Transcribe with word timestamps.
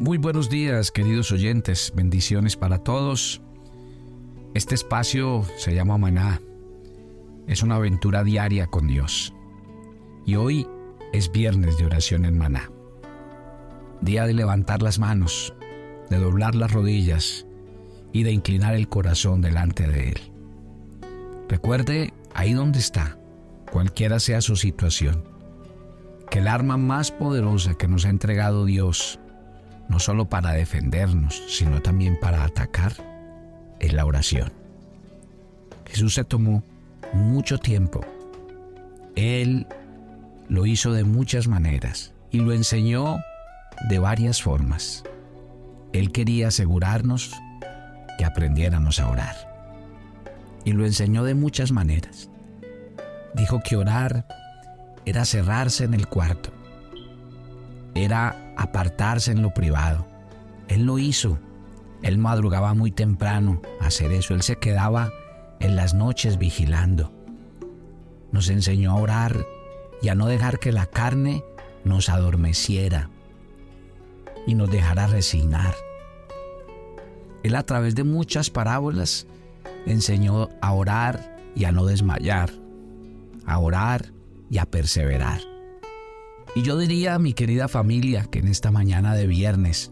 Muy 0.00 0.16
buenos 0.16 0.48
días, 0.48 0.92
queridos 0.92 1.32
oyentes. 1.32 1.92
Bendiciones 1.92 2.56
para 2.56 2.78
todos. 2.84 3.42
Este 4.54 4.76
espacio 4.76 5.44
se 5.56 5.74
llama 5.74 5.98
Maná. 5.98 6.40
Es 7.48 7.64
una 7.64 7.74
aventura 7.74 8.22
diaria 8.22 8.68
con 8.68 8.86
Dios. 8.86 9.34
Y 10.24 10.36
hoy 10.36 10.68
es 11.12 11.32
viernes 11.32 11.78
de 11.78 11.86
oración 11.86 12.26
en 12.26 12.38
Maná. 12.38 12.70
Día 14.00 14.24
de 14.24 14.34
levantar 14.34 14.82
las 14.82 15.00
manos, 15.00 15.52
de 16.10 16.18
doblar 16.18 16.54
las 16.54 16.70
rodillas 16.72 17.44
y 18.12 18.22
de 18.22 18.30
inclinar 18.30 18.76
el 18.76 18.88
corazón 18.88 19.40
delante 19.40 19.88
de 19.88 20.10
Él. 20.10 20.20
Recuerde 21.48 22.14
ahí 22.34 22.52
donde 22.52 22.78
está, 22.78 23.18
cualquiera 23.72 24.20
sea 24.20 24.42
su 24.42 24.54
situación, 24.54 25.24
que 26.30 26.38
el 26.38 26.46
arma 26.46 26.76
más 26.76 27.10
poderosa 27.10 27.74
que 27.74 27.88
nos 27.88 28.04
ha 28.04 28.10
entregado 28.10 28.64
Dios 28.64 29.18
no 29.88 29.98
solo 29.98 30.28
para 30.28 30.52
defendernos, 30.52 31.42
sino 31.48 31.80
también 31.80 32.18
para 32.20 32.44
atacar, 32.44 32.92
es 33.80 33.92
la 33.92 34.04
oración. 34.04 34.52
Jesús 35.86 36.14
se 36.14 36.24
tomó 36.24 36.62
mucho 37.12 37.58
tiempo. 37.58 38.00
Él 39.16 39.66
lo 40.48 40.66
hizo 40.66 40.92
de 40.92 41.04
muchas 41.04 41.48
maneras 41.48 42.12
y 42.30 42.40
lo 42.40 42.52
enseñó 42.52 43.18
de 43.88 43.98
varias 43.98 44.42
formas. 44.42 45.04
Él 45.92 46.12
quería 46.12 46.48
asegurarnos 46.48 47.34
que 48.18 48.24
aprendiéramos 48.24 49.00
a 49.00 49.08
orar. 49.08 49.36
Y 50.64 50.72
lo 50.72 50.84
enseñó 50.84 51.24
de 51.24 51.34
muchas 51.34 51.72
maneras. 51.72 52.28
Dijo 53.34 53.60
que 53.60 53.76
orar 53.76 54.26
era 55.06 55.24
cerrarse 55.24 55.84
en 55.84 55.94
el 55.94 56.06
cuarto. 56.08 56.50
Era 57.94 58.47
apartarse 58.58 59.30
en 59.30 59.40
lo 59.40 59.54
privado. 59.54 60.06
Él 60.68 60.84
lo 60.84 60.98
hizo. 60.98 61.38
Él 62.02 62.18
madrugaba 62.18 62.74
muy 62.74 62.90
temprano 62.90 63.62
a 63.80 63.86
hacer 63.86 64.12
eso. 64.12 64.34
Él 64.34 64.42
se 64.42 64.56
quedaba 64.56 65.10
en 65.60 65.76
las 65.76 65.94
noches 65.94 66.38
vigilando. 66.38 67.12
Nos 68.30 68.50
enseñó 68.50 68.92
a 68.92 68.96
orar 68.96 69.46
y 70.02 70.08
a 70.08 70.14
no 70.14 70.26
dejar 70.26 70.58
que 70.58 70.72
la 70.72 70.86
carne 70.86 71.42
nos 71.84 72.08
adormeciera 72.08 73.10
y 74.46 74.54
nos 74.54 74.70
dejara 74.70 75.06
resignar. 75.06 75.74
Él 77.42 77.54
a 77.54 77.62
través 77.62 77.94
de 77.94 78.04
muchas 78.04 78.50
parábolas 78.50 79.26
enseñó 79.86 80.48
a 80.60 80.72
orar 80.72 81.36
y 81.54 81.64
a 81.64 81.72
no 81.72 81.86
desmayar, 81.86 82.50
a 83.46 83.58
orar 83.58 84.12
y 84.50 84.58
a 84.58 84.66
perseverar. 84.66 85.40
Y 86.54 86.62
yo 86.62 86.78
diría, 86.78 87.18
mi 87.18 87.34
querida 87.34 87.68
familia, 87.68 88.24
que 88.24 88.38
en 88.38 88.48
esta 88.48 88.70
mañana 88.70 89.14
de 89.14 89.26
viernes 89.26 89.90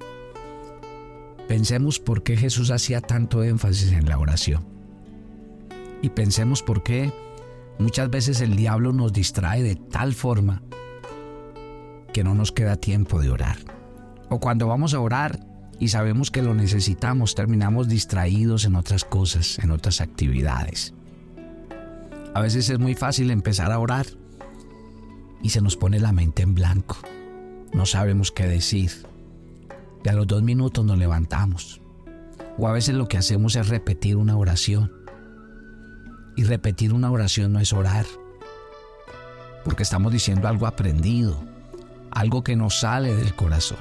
pensemos 1.49 1.99
por 1.99 2.23
qué 2.23 2.37
Jesús 2.37 2.71
hacía 2.71 3.01
tanto 3.01 3.45
énfasis 3.45 3.93
en 3.93 4.09
la 4.09 4.19
oración. 4.19 4.67
Y 6.03 6.11
pensemos 6.11 6.63
por 6.63 6.83
qué 6.83 7.13
muchas 7.79 8.11
veces 8.11 8.41
el 8.41 8.57
diablo 8.57 8.93
nos 8.93 9.13
distrae 9.13 9.63
de 9.63 9.77
tal 9.77 10.15
forma 10.15 10.63
que 12.13 12.25
no 12.25 12.35
nos 12.35 12.53
queda 12.53 12.77
tiempo 12.77 13.21
de 13.21 13.31
orar. 13.31 13.59
O 14.29 14.41
cuando 14.41 14.67
vamos 14.67 14.95
a 14.95 15.01
orar 15.01 15.39
y 15.79 15.89
sabemos 15.89 16.31
que 16.31 16.43
lo 16.43 16.55
necesitamos, 16.55 17.35
terminamos 17.35 17.89
distraídos 17.89 18.65
en 18.65 18.77
otras 18.77 19.05
cosas, 19.05 19.59
en 19.59 19.71
otras 19.71 20.01
actividades. 20.01 20.95
A 22.35 22.41
veces 22.41 22.69
es 22.71 22.79
muy 22.79 22.95
fácil 22.95 23.31
empezar 23.31 23.71
a 23.71 23.79
orar 23.79 24.07
y 25.43 25.51
se 25.51 25.61
nos 25.61 25.77
pone 25.77 26.01
la 26.01 26.13
mente 26.13 26.43
en 26.43 26.55
blanco. 26.55 26.97
No 27.73 27.87
sabemos 27.87 28.33
qué 28.33 28.47
decir. 28.47 28.91
Y 30.05 30.09
a 30.09 30.13
los 30.13 30.27
dos 30.27 30.43
minutos 30.43 30.85
nos 30.85 30.99
levantamos. 30.99 31.81
O 32.59 32.69
a 32.69 32.73
veces 32.73 32.95
lo 32.95 33.09
que 33.09 33.19
hacemos 33.19 33.57
es 33.57 33.69
repetir 33.69 34.17
una 34.17 34.37
oración. 34.37 34.93
Y 36.37 36.45
repetir 36.45 36.93
una 36.93 37.11
oración 37.11 37.53
no 37.53 37.61
es 37.61 37.73
orar. 37.73 38.07
Porque 39.65 39.83
estamos 39.83 40.13
diciendo 40.13 40.49
algo 40.49 40.67
aprendido. 40.67 41.39
Algo 42.11 42.45
que 42.45 42.57
nos 42.57 42.81
sale 42.81 43.15
del 43.15 43.35
corazón. 43.35 43.79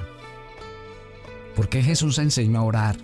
¿Por 1.54 1.68
qué 1.68 1.82
Jesús 1.82 2.18
enseñó 2.18 2.58
a 2.58 2.64
orar? 2.64 2.96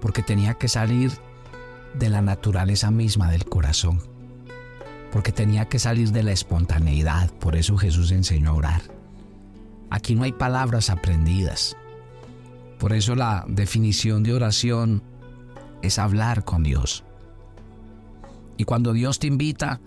Porque 0.00 0.22
tenía 0.22 0.54
que 0.54 0.68
salir 0.68 1.12
de 1.98 2.08
la 2.08 2.22
naturaleza 2.22 2.90
misma 2.90 3.30
del 3.30 3.44
corazón 3.44 4.17
porque 5.12 5.32
tenía 5.32 5.66
que 5.66 5.78
salir 5.78 6.12
de 6.12 6.22
la 6.22 6.32
espontaneidad, 6.32 7.30
por 7.34 7.56
eso 7.56 7.76
Jesús 7.76 8.10
enseñó 8.10 8.50
a 8.50 8.54
orar. 8.54 8.82
Aquí 9.90 10.14
no 10.14 10.24
hay 10.24 10.32
palabras 10.32 10.90
aprendidas, 10.90 11.76
por 12.78 12.92
eso 12.92 13.14
la 13.14 13.44
definición 13.48 14.22
de 14.22 14.34
oración 14.34 15.02
es 15.82 15.98
hablar 15.98 16.44
con 16.44 16.62
Dios. 16.62 17.04
Y 18.56 18.64
cuando 18.64 18.92
Dios 18.92 19.18
te 19.18 19.26
invita 19.26 19.80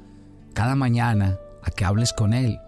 cada 0.54 0.76
mañana 0.76 1.38
a 1.64 1.72
que 1.72 1.86
hables 1.86 2.14
con 2.14 2.34
Él, 2.34 2.60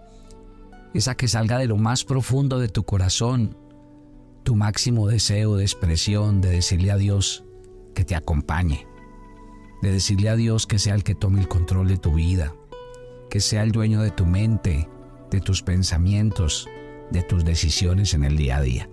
es 0.92 1.08
a 1.08 1.16
que 1.16 1.28
salga 1.28 1.58
de 1.58 1.66
lo 1.66 1.76
más 1.76 2.04
profundo 2.04 2.58
de 2.58 2.68
tu 2.68 2.84
corazón 2.84 3.56
tu 4.44 4.54
máximo 4.54 5.08
deseo 5.08 5.56
de 5.56 5.64
expresión, 5.64 6.42
de 6.42 6.50
decirle 6.50 6.92
a 6.92 6.98
Dios 6.98 7.44
que 7.94 8.04
te 8.04 8.14
acompañe 8.14 8.86
de 9.82 9.92
decirle 9.92 10.28
a 10.28 10.36
Dios 10.36 10.66
que 10.66 10.78
sea 10.78 10.94
el 10.94 11.04
que 11.04 11.14
tome 11.14 11.40
el 11.40 11.48
control 11.48 11.88
de 11.88 11.98
tu 11.98 12.14
vida, 12.14 12.54
que 13.30 13.40
sea 13.40 13.62
el 13.62 13.72
dueño 13.72 14.00
de 14.00 14.10
tu 14.10 14.26
mente, 14.26 14.88
de 15.30 15.40
tus 15.40 15.62
pensamientos, 15.62 16.68
de 17.10 17.22
tus 17.22 17.44
decisiones 17.44 18.14
en 18.14 18.24
el 18.24 18.36
día 18.36 18.58
a 18.58 18.62
día. 18.62 18.88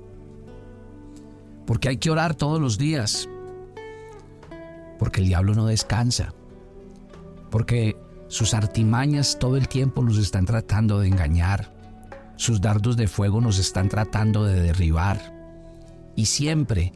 Porque 1.66 1.90
hay 1.90 1.98
que 1.98 2.12
orar 2.12 2.36
todos 2.36 2.60
los 2.60 2.78
días, 2.78 3.30
porque 5.00 5.22
el 5.22 5.28
diablo 5.28 5.54
no 5.54 5.66
descansa, 5.66 6.34
porque 7.50 7.96
sus 8.28 8.54
artimañas 8.54 9.38
todo 9.40 9.58
el 9.58 9.68
tiempo 9.68 10.04
nos 10.04 10.18
están 10.18 10.46
tratando 10.46 11.00
de 11.00 11.08
engañar, 11.08 11.74
sus 12.36 12.62
dardos 12.62 12.98
de 12.98 13.08
fuego 13.08 13.42
nos 13.42 13.60
están 13.60 13.90
tratando 13.90 14.46
de 14.46 14.60
derribar, 14.60 15.42
y 16.16 16.26
siempre 16.26 16.94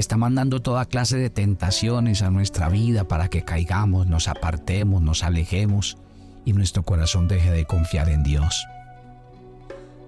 está 0.00 0.16
mandando 0.16 0.60
toda 0.60 0.86
clase 0.86 1.16
de 1.16 1.30
tentaciones 1.30 2.22
a 2.22 2.30
nuestra 2.30 2.68
vida 2.68 3.04
para 3.04 3.28
que 3.28 3.42
caigamos, 3.42 4.06
nos 4.06 4.28
apartemos, 4.28 5.02
nos 5.02 5.22
alejemos 5.22 5.98
y 6.44 6.52
nuestro 6.52 6.82
corazón 6.82 7.28
deje 7.28 7.50
de 7.50 7.64
confiar 7.64 8.08
en 8.08 8.22
Dios. 8.22 8.66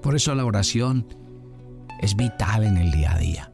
Por 0.02 0.16
eso 0.16 0.34
la 0.34 0.44
oración 0.44 1.06
es 2.00 2.16
vital 2.16 2.64
en 2.64 2.76
el 2.76 2.90
día 2.90 3.12
a 3.12 3.18
día. 3.18 3.52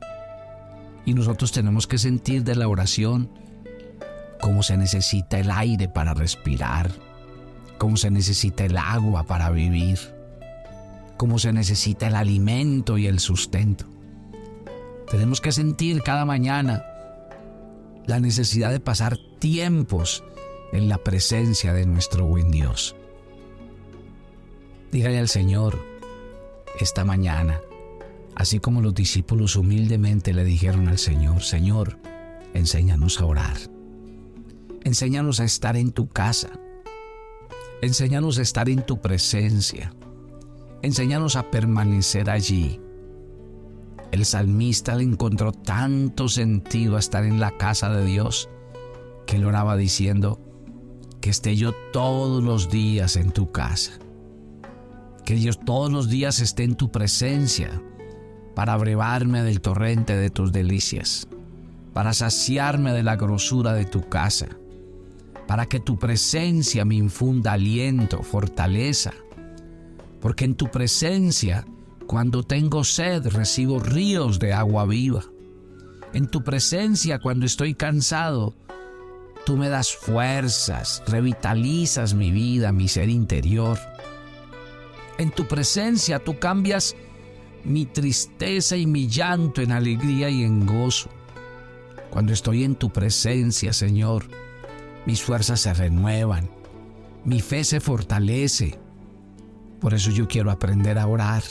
Y 1.04 1.14
nosotros 1.14 1.52
tenemos 1.52 1.86
que 1.86 1.98
sentir 1.98 2.44
de 2.44 2.54
la 2.54 2.68
oración 2.68 3.30
cómo 4.40 4.62
se 4.62 4.76
necesita 4.76 5.38
el 5.38 5.50
aire 5.50 5.88
para 5.88 6.14
respirar, 6.14 6.90
cómo 7.78 7.96
se 7.96 8.10
necesita 8.10 8.64
el 8.64 8.76
agua 8.76 9.24
para 9.24 9.50
vivir, 9.50 9.98
cómo 11.16 11.38
se 11.38 11.52
necesita 11.52 12.08
el 12.08 12.16
alimento 12.16 12.98
y 12.98 13.06
el 13.06 13.20
sustento. 13.20 13.91
Tenemos 15.12 15.42
que 15.42 15.52
sentir 15.52 16.02
cada 16.02 16.24
mañana 16.24 16.86
la 18.06 18.18
necesidad 18.18 18.70
de 18.70 18.80
pasar 18.80 19.18
tiempos 19.40 20.24
en 20.72 20.88
la 20.88 20.96
presencia 20.96 21.74
de 21.74 21.84
nuestro 21.84 22.24
buen 22.24 22.50
Dios. 22.50 22.96
Dígale 24.90 25.18
al 25.18 25.28
Señor 25.28 25.78
esta 26.80 27.04
mañana, 27.04 27.60
así 28.36 28.58
como 28.58 28.80
los 28.80 28.94
discípulos 28.94 29.54
humildemente 29.56 30.32
le 30.32 30.44
dijeron 30.44 30.88
al 30.88 30.96
Señor, 30.96 31.42
Señor, 31.42 31.98
enséñanos 32.54 33.20
a 33.20 33.26
orar. 33.26 33.58
Enséñanos 34.82 35.40
a 35.40 35.44
estar 35.44 35.76
en 35.76 35.92
tu 35.92 36.08
casa. 36.08 36.58
Enséñanos 37.82 38.38
a 38.38 38.42
estar 38.42 38.70
en 38.70 38.80
tu 38.86 39.02
presencia. 39.02 39.92
Enséñanos 40.80 41.36
a 41.36 41.50
permanecer 41.50 42.30
allí 42.30 42.80
el 44.12 44.26
salmista 44.26 44.94
le 44.94 45.04
encontró 45.04 45.52
tanto 45.52 46.28
sentido 46.28 46.96
a 46.96 46.98
estar 47.00 47.24
en 47.24 47.40
la 47.40 47.56
casa 47.56 47.88
de 47.88 48.04
Dios 48.04 48.50
que 49.26 49.36
él 49.36 49.46
oraba 49.46 49.76
diciendo, 49.76 50.38
que 51.22 51.30
esté 51.30 51.56
yo 51.56 51.72
todos 51.92 52.44
los 52.44 52.68
días 52.68 53.16
en 53.16 53.30
tu 53.32 53.50
casa, 53.50 53.92
que 55.24 55.34
Dios 55.34 55.58
todos 55.64 55.90
los 55.90 56.10
días 56.10 56.40
esté 56.40 56.64
en 56.64 56.74
tu 56.74 56.90
presencia 56.90 57.80
para 58.54 58.76
brevarme 58.76 59.42
del 59.42 59.62
torrente 59.62 60.14
de 60.14 60.28
tus 60.28 60.52
delicias, 60.52 61.26
para 61.94 62.12
saciarme 62.12 62.92
de 62.92 63.02
la 63.02 63.16
grosura 63.16 63.72
de 63.72 63.86
tu 63.86 64.08
casa, 64.10 64.48
para 65.46 65.64
que 65.64 65.80
tu 65.80 65.98
presencia 65.98 66.84
me 66.84 66.96
infunda 66.96 67.52
aliento, 67.52 68.22
fortaleza, 68.22 69.14
porque 70.20 70.44
en 70.44 70.54
tu 70.54 70.70
presencia 70.70 71.64
cuando 72.12 72.42
tengo 72.42 72.84
sed, 72.84 73.26
recibo 73.28 73.80
ríos 73.80 74.38
de 74.38 74.52
agua 74.52 74.84
viva. 74.84 75.24
En 76.12 76.28
tu 76.28 76.44
presencia, 76.44 77.18
cuando 77.18 77.46
estoy 77.46 77.72
cansado, 77.72 78.54
tú 79.46 79.56
me 79.56 79.70
das 79.70 79.94
fuerzas, 79.94 81.02
revitalizas 81.06 82.12
mi 82.12 82.30
vida, 82.30 82.70
mi 82.70 82.86
ser 82.86 83.08
interior. 83.08 83.78
En 85.16 85.30
tu 85.30 85.48
presencia, 85.48 86.18
tú 86.18 86.38
cambias 86.38 86.96
mi 87.64 87.86
tristeza 87.86 88.76
y 88.76 88.84
mi 88.84 89.08
llanto 89.08 89.62
en 89.62 89.72
alegría 89.72 90.28
y 90.28 90.42
en 90.42 90.66
gozo. 90.66 91.08
Cuando 92.10 92.34
estoy 92.34 92.64
en 92.64 92.74
tu 92.74 92.90
presencia, 92.90 93.72
Señor, 93.72 94.26
mis 95.06 95.22
fuerzas 95.22 95.60
se 95.60 95.72
renuevan, 95.72 96.50
mi 97.24 97.40
fe 97.40 97.64
se 97.64 97.80
fortalece. 97.80 98.78
Por 99.80 99.94
eso 99.94 100.10
yo 100.10 100.28
quiero 100.28 100.50
aprender 100.50 100.98
a 100.98 101.06
orar. 101.06 101.42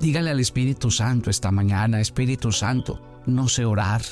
Dígale 0.00 0.30
al 0.30 0.40
Espíritu 0.40 0.90
Santo 0.90 1.30
esta 1.30 1.50
mañana, 1.50 2.00
Espíritu 2.00 2.52
Santo, 2.52 3.00
no 3.26 3.48
sé 3.48 3.64
orar. 3.64 4.02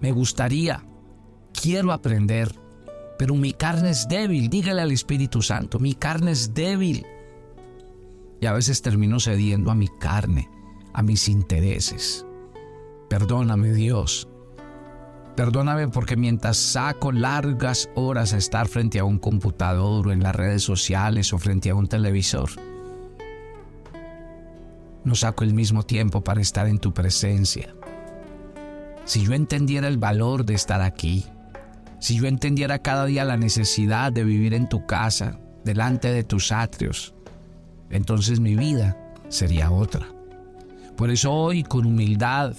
Me 0.00 0.12
gustaría, 0.12 0.84
quiero 1.52 1.92
aprender, 1.92 2.54
pero 3.18 3.34
mi 3.34 3.52
carne 3.52 3.90
es 3.90 4.08
débil. 4.08 4.48
Dígale 4.48 4.82
al 4.82 4.92
Espíritu 4.92 5.42
Santo, 5.42 5.78
mi 5.78 5.94
carne 5.94 6.30
es 6.30 6.54
débil. 6.54 7.04
Y 8.40 8.46
a 8.46 8.52
veces 8.52 8.82
termino 8.82 9.18
cediendo 9.18 9.70
a 9.70 9.74
mi 9.74 9.88
carne, 9.98 10.48
a 10.92 11.02
mis 11.02 11.28
intereses. 11.28 12.24
Perdóname 13.08 13.72
Dios. 13.72 14.28
Perdóname 15.36 15.88
porque 15.88 16.16
mientras 16.16 16.56
saco 16.56 17.12
largas 17.12 17.90
horas 17.94 18.32
a 18.32 18.38
estar 18.38 18.68
frente 18.68 18.98
a 18.98 19.04
un 19.04 19.18
computador 19.18 20.08
o 20.08 20.12
en 20.12 20.22
las 20.22 20.34
redes 20.34 20.62
sociales 20.62 21.32
o 21.32 21.38
frente 21.38 21.70
a 21.70 21.74
un 21.74 21.88
televisor, 21.88 22.48
no 25.06 25.14
saco 25.14 25.44
el 25.44 25.54
mismo 25.54 25.84
tiempo 25.84 26.24
para 26.24 26.40
estar 26.40 26.66
en 26.66 26.78
tu 26.78 26.92
presencia. 26.92 27.72
Si 29.04 29.24
yo 29.24 29.34
entendiera 29.34 29.86
el 29.86 29.98
valor 29.98 30.44
de 30.44 30.54
estar 30.54 30.82
aquí, 30.82 31.24
si 32.00 32.16
yo 32.16 32.26
entendiera 32.26 32.80
cada 32.80 33.06
día 33.06 33.24
la 33.24 33.36
necesidad 33.36 34.12
de 34.12 34.24
vivir 34.24 34.52
en 34.52 34.68
tu 34.68 34.84
casa, 34.84 35.38
delante 35.64 36.12
de 36.12 36.24
tus 36.24 36.50
atrios, 36.50 37.14
entonces 37.88 38.40
mi 38.40 38.56
vida 38.56 38.98
sería 39.28 39.70
otra. 39.70 40.08
Por 40.96 41.10
eso 41.10 41.32
hoy, 41.32 41.62
con 41.62 41.86
humildad, 41.86 42.54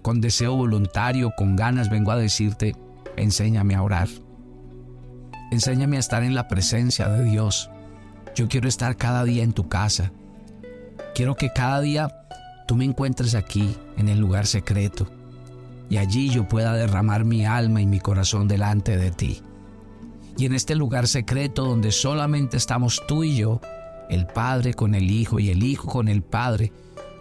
con 0.00 0.22
deseo 0.22 0.56
voluntario, 0.56 1.32
con 1.36 1.54
ganas, 1.54 1.90
vengo 1.90 2.12
a 2.12 2.16
decirte, 2.16 2.74
enséñame 3.16 3.74
a 3.74 3.82
orar. 3.82 4.08
Enséñame 5.50 5.98
a 5.98 6.00
estar 6.00 6.22
en 6.22 6.34
la 6.34 6.48
presencia 6.48 7.10
de 7.10 7.24
Dios. 7.24 7.68
Yo 8.34 8.48
quiero 8.48 8.68
estar 8.68 8.96
cada 8.96 9.24
día 9.24 9.42
en 9.42 9.52
tu 9.52 9.68
casa. 9.68 10.12
Quiero 11.14 11.36
que 11.36 11.52
cada 11.52 11.80
día 11.80 12.24
tú 12.66 12.74
me 12.74 12.84
encuentres 12.86 13.34
aquí, 13.34 13.76
en 13.98 14.08
el 14.08 14.18
lugar 14.18 14.46
secreto, 14.46 15.06
y 15.90 15.98
allí 15.98 16.30
yo 16.30 16.48
pueda 16.48 16.72
derramar 16.72 17.26
mi 17.26 17.44
alma 17.44 17.82
y 17.82 17.86
mi 17.86 18.00
corazón 18.00 18.48
delante 18.48 18.96
de 18.96 19.10
ti. 19.10 19.42
Y 20.38 20.46
en 20.46 20.54
este 20.54 20.74
lugar 20.74 21.06
secreto 21.06 21.64
donde 21.64 21.92
solamente 21.92 22.56
estamos 22.56 23.02
tú 23.06 23.24
y 23.24 23.36
yo, 23.36 23.60
el 24.08 24.26
Padre 24.26 24.72
con 24.72 24.94
el 24.94 25.10
Hijo 25.10 25.38
y 25.38 25.50
el 25.50 25.62
Hijo 25.62 25.86
con 25.88 26.08
el 26.08 26.22
Padre, 26.22 26.72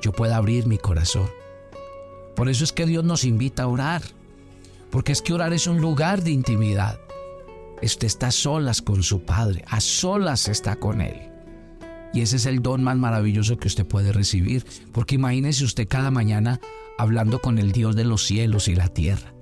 yo 0.01 0.13
pueda 0.13 0.37
abrir 0.37 0.67
mi 0.67 0.77
corazón. 0.77 1.29
Por 2.35 2.47
eso 2.47 2.63
es 2.63 2.71
que 2.71 2.85
Dios 2.85 3.03
nos 3.03 3.25
invita 3.25 3.63
a 3.63 3.67
orar, 3.67 4.01
porque 4.89 5.11
es 5.11 5.21
que 5.21 5.33
orar 5.33 5.51
es 5.51 5.67
un 5.67 5.81
lugar 5.81 6.23
de 6.23 6.31
intimidad. 6.31 6.97
Usted 7.83 8.07
está 8.07 8.27
a 8.27 8.31
solas 8.31 8.81
con 8.81 9.03
su 9.03 9.23
Padre, 9.23 9.65
a 9.67 9.81
solas 9.81 10.47
está 10.47 10.77
con 10.77 11.01
Él. 11.01 11.30
Y 12.13 12.21
ese 12.21 12.35
es 12.35 12.45
el 12.45 12.61
don 12.61 12.83
más 12.83 12.97
maravilloso 12.97 13.57
que 13.57 13.67
usted 13.67 13.85
puede 13.85 14.11
recibir. 14.11 14.65
Porque 14.91 15.15
imagínese 15.15 15.63
usted 15.63 15.87
cada 15.87 16.11
mañana 16.11 16.59
hablando 16.97 17.39
con 17.39 17.57
el 17.57 17.71
Dios 17.71 17.95
de 17.95 18.03
los 18.03 18.25
cielos 18.25 18.67
y 18.67 18.75
la 18.75 18.89
tierra. 18.89 19.33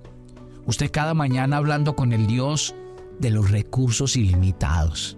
Usted 0.66 0.92
cada 0.92 1.13
mañana 1.13 1.57
hablando 1.57 1.95
con 1.95 2.13
el 2.13 2.27
Dios 2.27 2.75
de 3.19 3.31
los 3.31 3.50
recursos 3.50 4.16
ilimitados. 4.16 5.18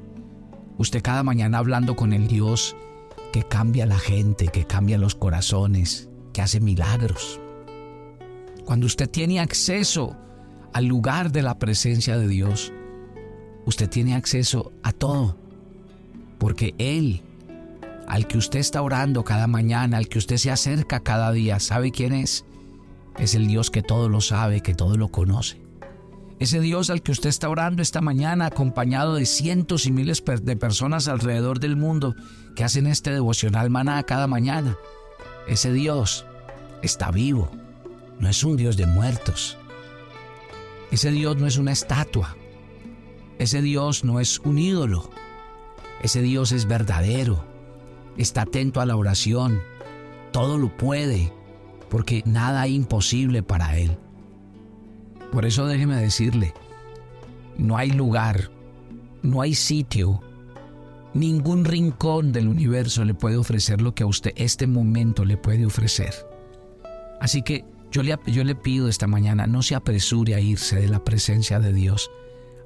Usted 0.77 1.01
cada 1.01 1.24
mañana 1.24 1.57
hablando 1.57 1.95
con 1.95 2.13
el 2.13 2.27
Dios 2.27 2.75
que 3.33 3.44
cambia 3.44 3.86
la 3.86 4.00
gente, 4.00 4.47
que 4.47 4.65
cambia 4.65 4.97
los 4.97 5.15
corazones, 5.15 6.09
que 6.33 6.42
hace 6.42 6.59
milagros. 6.59 7.39
Cuando 8.65 8.86
usted 8.86 9.09
tiene 9.09 9.39
acceso 9.39 10.15
al 10.74 10.86
lugar 10.86 11.31
de 11.31 11.42
la 11.42 11.59
presencia 11.59 12.18
de 12.18 12.27
Dios, 12.27 12.71
usted 13.65 13.89
tiene 13.89 14.15
acceso 14.15 14.71
a 14.83 14.92
todo, 14.92 15.38
porque 16.39 16.74
Él 16.77 17.21
al 18.07 18.27
que 18.27 18.38
usted 18.38 18.59
está 18.59 18.81
orando 18.81 19.24
cada 19.24 19.48
mañana, 19.48 19.98
al 19.98 20.07
que 20.07 20.18
usted 20.18 20.38
se 20.38 20.51
acerca 20.51 21.01
cada 21.01 21.31
día, 21.31 21.59
¿sabe 21.59 21.92
quién 21.92 22.13
es? 22.13 22.45
Es 23.18 23.36
el 23.36 23.48
Dios 23.48 23.69
que 23.69 23.81
todo 23.81 24.09
lo 24.09 24.21
sabe, 24.21 24.62
que 24.62 24.74
todo 24.74 24.98
lo 24.98 25.09
conoce. 25.09 25.62
Ese 26.39 26.59
Dios 26.59 26.89
al 26.89 27.03
que 27.03 27.12
usted 27.12 27.30
está 27.30 27.50
orando 27.50 27.83
esta 27.83 28.01
mañana, 28.01 28.48
acompañado 28.48 29.15
de 29.15 29.25
cientos 29.25 29.86
y 29.86 29.92
miles 29.92 30.24
de 30.25 30.56
personas 30.56 31.07
alrededor 31.07 31.59
del 31.59 31.75
mundo 31.75 32.15
que 32.56 32.63
hacen 32.63 32.88
este 32.88 33.12
devocional 33.12 33.69
maná 33.69 34.01
cada 34.04 34.25
mañana. 34.25 34.75
Ese 35.47 35.71
Dios 35.71 36.25
está 36.81 37.12
vivo, 37.12 37.51
no 38.19 38.27
es 38.27 38.44
un 38.44 38.57
Dios 38.57 38.75
de 38.75 38.88
muertos. 38.88 39.57
Ese 40.89 41.12
Dios 41.12 41.38
no 41.38 41.45
es 41.45 41.57
una 41.57 41.71
estatua. 41.71 42.36
Ese 43.38 43.62
Dios 43.62 44.04
no 44.04 44.19
es 44.19 44.39
un 44.39 44.57
ídolo. 44.57 45.09
Ese 46.01 46.21
Dios 46.21 46.51
es 46.51 46.68
verdadero 46.68 47.50
está 48.17 48.43
atento 48.43 48.81
a 48.81 48.85
la 48.85 48.95
oración, 48.95 49.61
todo 50.31 50.57
lo 50.57 50.75
puede, 50.75 51.31
porque 51.89 52.23
nada 52.25 52.65
es 52.65 52.71
imposible 52.71 53.43
para 53.43 53.77
Él. 53.77 53.97
Por 55.31 55.45
eso 55.45 55.65
déjeme 55.65 55.95
decirle, 55.95 56.53
no 57.57 57.77
hay 57.77 57.91
lugar, 57.91 58.51
no 59.21 59.41
hay 59.41 59.55
sitio, 59.55 60.21
ningún 61.13 61.65
rincón 61.65 62.31
del 62.31 62.47
universo 62.47 63.05
le 63.05 63.13
puede 63.13 63.37
ofrecer 63.37 63.81
lo 63.81 63.93
que 63.93 64.03
a 64.03 64.07
usted 64.07 64.33
este 64.35 64.67
momento 64.67 65.25
le 65.25 65.37
puede 65.37 65.65
ofrecer. 65.65 66.13
Así 67.19 67.41
que 67.41 67.65
yo 67.91 68.03
le, 68.03 68.17
yo 68.27 68.43
le 68.43 68.55
pido 68.55 68.87
esta 68.87 69.07
mañana, 69.07 69.47
no 69.47 69.61
se 69.61 69.75
apresure 69.75 70.35
a 70.35 70.39
irse 70.39 70.79
de 70.79 70.87
la 70.87 71.03
presencia 71.03 71.59
de 71.59 71.73
Dios. 71.73 72.09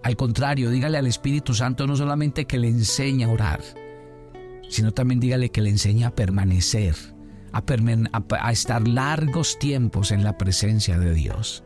Al 0.03 0.15
contrario, 0.15 0.69
dígale 0.69 0.97
al 0.97 1.07
Espíritu 1.07 1.53
Santo 1.55 1.87
no 1.87 1.95
solamente 1.95 2.45
que 2.45 2.59
le 2.59 2.69
enseñe 2.69 3.25
a 3.25 3.29
orar, 3.29 3.61
sino 4.69 4.91
también 4.91 5.19
dígale 5.19 5.49
que 5.49 5.61
le 5.61 5.69
enseñe 5.69 6.05
a 6.05 6.15
permanecer, 6.15 6.95
a, 7.51 8.51
estar 8.51 8.87
largos 8.87 9.57
tiempos 9.59 10.11
en 10.11 10.23
la 10.23 10.37
presencia 10.37 10.97
de 10.99 11.13
Dios. 11.13 11.63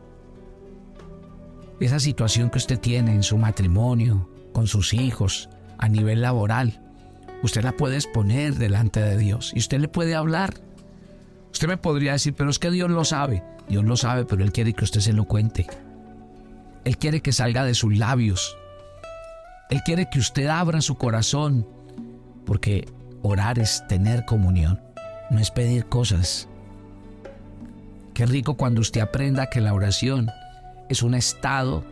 Esa 1.80 1.98
situación 1.98 2.50
que 2.50 2.58
usted 2.58 2.78
tiene 2.78 3.12
en 3.12 3.22
su 3.22 3.38
matrimonio, 3.38 4.28
con 4.52 4.66
sus 4.66 4.92
hijos, 4.92 5.48
a 5.78 5.88
nivel 5.88 6.20
laboral, 6.20 6.82
usted 7.42 7.64
la 7.64 7.72
puede 7.72 7.96
exponer 7.96 8.56
delante 8.56 9.00
de 9.00 9.16
Dios 9.16 9.52
y 9.54 9.60
usted 9.60 9.80
le 9.80 9.88
puede 9.88 10.14
hablar. 10.14 10.54
Usted 11.52 11.68
me 11.68 11.78
podría 11.78 12.12
decir, 12.12 12.34
pero 12.34 12.50
es 12.50 12.58
que 12.58 12.70
Dios 12.70 12.90
lo 12.90 13.04
sabe. 13.04 13.42
Dios 13.68 13.84
lo 13.84 13.96
sabe, 13.96 14.24
pero 14.24 14.44
Él 14.44 14.52
quiere 14.52 14.74
que 14.74 14.84
usted 14.84 15.00
se 15.00 15.12
lo 15.12 15.24
cuente. 15.24 15.66
Él 16.84 16.96
quiere 16.98 17.22
que 17.22 17.32
salga 17.32 17.64
de 17.64 17.74
sus 17.74 17.96
labios. 17.96 18.56
Él 19.70 19.80
quiere 19.84 20.08
que 20.10 20.18
usted 20.18 20.46
abra 20.46 20.80
su 20.80 20.96
corazón 20.96 21.66
porque 22.50 22.84
orar 23.22 23.60
es 23.60 23.86
tener 23.86 24.24
comunión, 24.24 24.80
no 25.30 25.38
es 25.38 25.52
pedir 25.52 25.86
cosas. 25.86 26.48
Qué 28.12 28.26
rico 28.26 28.54
cuando 28.54 28.80
usted 28.80 29.02
aprenda 29.02 29.50
que 29.50 29.60
la 29.60 29.72
oración 29.72 30.28
es 30.88 31.04
un 31.04 31.14
estado 31.14 31.84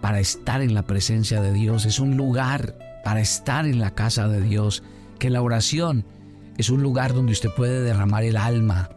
para 0.00 0.18
estar 0.18 0.62
en 0.62 0.74
la 0.74 0.82
presencia 0.82 1.40
de 1.40 1.52
Dios, 1.52 1.86
es 1.86 2.00
un 2.00 2.16
lugar 2.16 2.76
para 3.04 3.20
estar 3.20 3.66
en 3.66 3.78
la 3.78 3.92
casa 3.92 4.26
de 4.26 4.40
Dios, 4.40 4.82
que 5.20 5.30
la 5.30 5.42
oración 5.42 6.04
es 6.58 6.70
un 6.70 6.82
lugar 6.82 7.14
donde 7.14 7.30
usted 7.30 7.50
puede 7.56 7.80
derramar 7.80 8.24
el 8.24 8.36
alma, 8.36 8.90